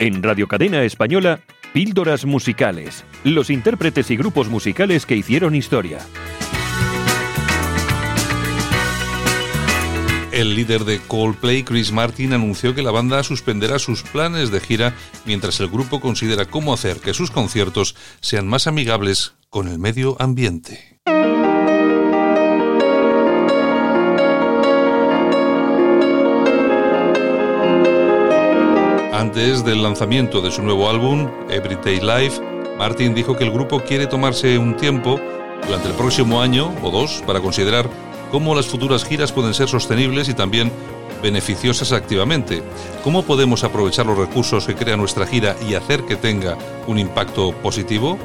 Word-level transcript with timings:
En 0.00 0.22
Radio 0.22 0.48
Cadena 0.48 0.82
Española, 0.82 1.40
Píldoras 1.74 2.24
Musicales, 2.24 3.04
los 3.22 3.50
intérpretes 3.50 4.10
y 4.10 4.16
grupos 4.16 4.48
musicales 4.48 5.04
que 5.04 5.14
hicieron 5.14 5.54
historia. 5.54 5.98
El 10.32 10.54
líder 10.54 10.84
de 10.84 11.00
Coldplay, 11.06 11.64
Chris 11.64 11.92
Martin, 11.92 12.32
anunció 12.32 12.74
que 12.74 12.80
la 12.80 12.92
banda 12.92 13.22
suspenderá 13.22 13.78
sus 13.78 14.02
planes 14.02 14.50
de 14.50 14.60
gira 14.60 14.94
mientras 15.26 15.60
el 15.60 15.68
grupo 15.68 16.00
considera 16.00 16.46
cómo 16.46 16.72
hacer 16.72 16.96
que 17.00 17.12
sus 17.12 17.30
conciertos 17.30 17.94
sean 18.22 18.48
más 18.48 18.66
amigables 18.66 19.34
con 19.50 19.68
el 19.68 19.78
medio 19.78 20.16
ambiente. 20.18 20.98
Antes 29.20 29.62
del 29.66 29.82
lanzamiento 29.82 30.40
de 30.40 30.50
su 30.50 30.62
nuevo 30.62 30.88
álbum, 30.88 31.28
Everyday 31.50 32.00
Life, 32.00 32.40
Martin 32.78 33.14
dijo 33.14 33.36
que 33.36 33.44
el 33.44 33.50
grupo 33.50 33.80
quiere 33.80 34.06
tomarse 34.06 34.56
un 34.56 34.78
tiempo 34.78 35.20
durante 35.66 35.88
el 35.88 35.94
próximo 35.94 36.40
año 36.40 36.74
o 36.82 36.90
dos 36.90 37.22
para 37.26 37.40
considerar 37.40 37.86
cómo 38.30 38.54
las 38.54 38.64
futuras 38.64 39.04
giras 39.04 39.30
pueden 39.30 39.52
ser 39.52 39.68
sostenibles 39.68 40.30
y 40.30 40.34
también 40.34 40.72
beneficiosas 41.22 41.92
activamente. 41.92 42.62
¿Cómo 43.04 43.22
podemos 43.22 43.62
aprovechar 43.62 44.06
los 44.06 44.16
recursos 44.16 44.64
que 44.64 44.74
crea 44.74 44.96
nuestra 44.96 45.26
gira 45.26 45.54
y 45.68 45.74
hacer 45.74 46.04
que 46.06 46.16
tenga 46.16 46.56
un 46.86 46.98
impacto 46.98 47.52
positivo? 47.52 48.18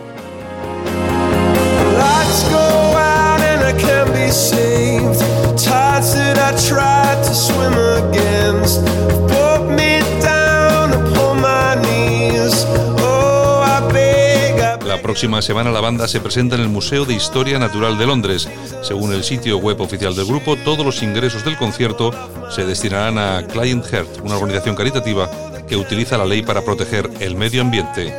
Próxima 15.01 15.41
semana 15.41 15.71
la 15.71 15.81
banda 15.81 16.07
se 16.07 16.19
presenta 16.19 16.55
en 16.55 16.61
el 16.61 16.69
Museo 16.69 17.05
de 17.05 17.13
Historia 17.13 17.59
Natural 17.59 17.97
de 17.97 18.05
Londres. 18.05 18.47
Según 18.81 19.13
el 19.13 19.23
sitio 19.23 19.57
web 19.57 19.81
oficial 19.81 20.15
del 20.15 20.25
grupo, 20.25 20.55
todos 20.57 20.85
los 20.85 21.01
ingresos 21.03 21.43
del 21.43 21.57
concierto 21.57 22.11
se 22.49 22.65
destinarán 22.65 23.17
a 23.17 23.47
Client 23.47 23.85
Heart, 23.85 24.21
una 24.23 24.35
organización 24.35 24.75
caritativa 24.75 25.29
que 25.67 25.75
utiliza 25.75 26.17
la 26.17 26.25
ley 26.25 26.43
para 26.43 26.61
proteger 26.61 27.09
el 27.19 27.35
medio 27.35 27.61
ambiente. 27.61 28.13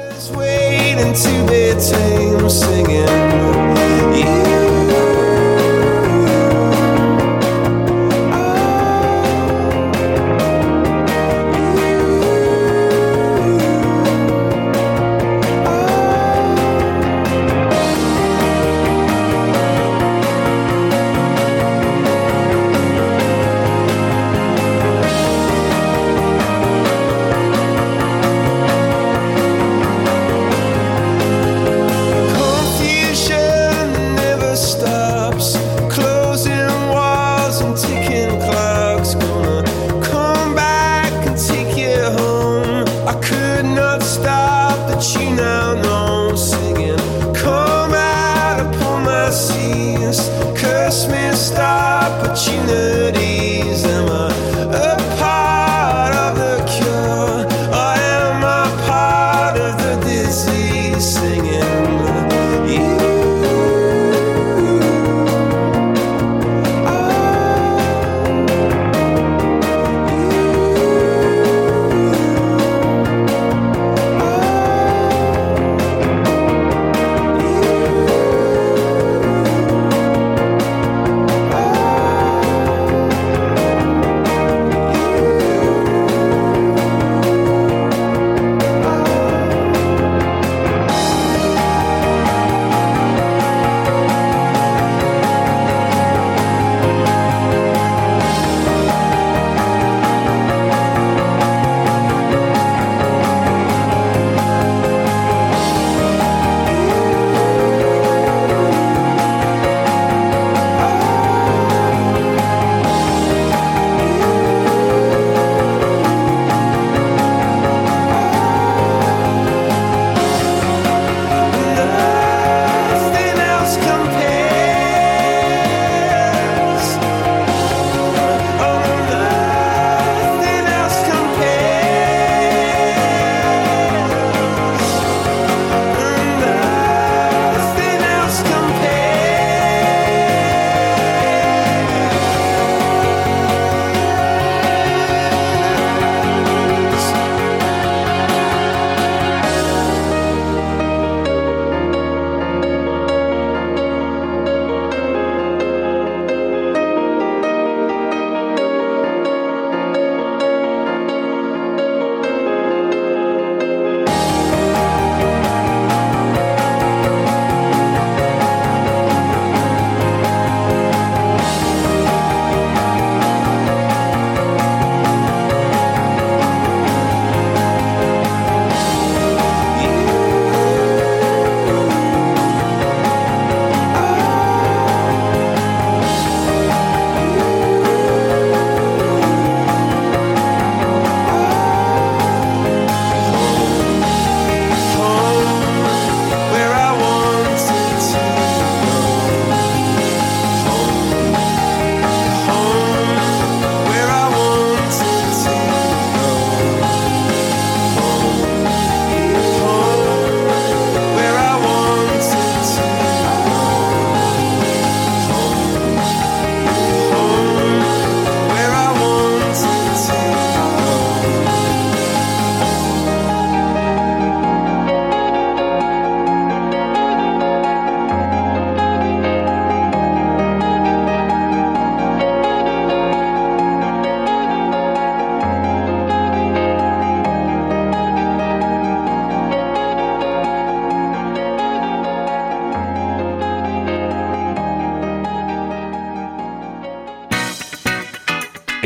you 52.48 52.66
know 52.66 52.95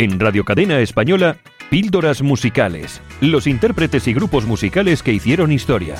En 0.00 0.18
Radio 0.18 0.46
Cadena 0.46 0.80
Española, 0.80 1.36
Píldoras 1.68 2.22
Musicales, 2.22 3.02
los 3.20 3.46
intérpretes 3.46 4.08
y 4.08 4.14
grupos 4.14 4.46
musicales 4.46 5.02
que 5.02 5.12
hicieron 5.12 5.52
historia. 5.52 5.96